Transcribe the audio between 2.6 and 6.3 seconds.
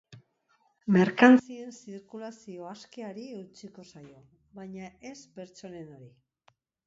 askeari eutsiko zaio, baino ez pertsonenari.